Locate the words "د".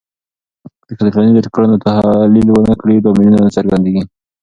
1.07-1.07